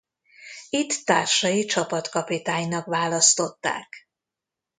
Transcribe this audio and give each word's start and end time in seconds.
Itt 0.69 1.01
társai 1.05 1.65
csapatkapitánynak 1.65 2.85
választották. 2.85 4.09